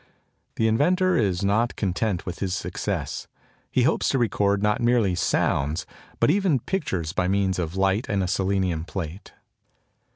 The 0.55 0.67
inventor 0.67 1.15
is 1.15 1.45
not 1.45 1.75
content 1.75 2.25
with 2.25 2.39
his 2.39 2.55
success. 2.55 3.27
He 3.69 3.83
hopes 3.83 4.09
to 4.09 4.17
record 4.17 4.63
not 4.63 4.81
merely 4.81 5.13
sounds 5.13 5.85
but 6.19 6.31
even 6.31 6.57
pictures 6.59 7.13
by 7.13 7.27
means 7.27 7.59
of 7.59 7.77
light 7.77 8.09
and 8.09 8.23
a 8.23 8.27
selenium 8.27 8.83
plate. 8.83 9.33